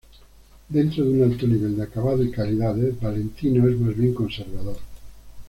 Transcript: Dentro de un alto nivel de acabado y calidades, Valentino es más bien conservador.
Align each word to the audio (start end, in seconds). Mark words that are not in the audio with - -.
Dentro 0.67 1.03
de 1.05 1.11
un 1.11 1.21
alto 1.31 1.45
nivel 1.45 1.75
de 1.77 1.83
acabado 1.83 2.23
y 2.23 2.31
calidades, 2.31 2.99
Valentino 2.99 3.69
es 3.69 3.77
más 3.79 3.95
bien 3.95 4.15
conservador. 4.15 4.77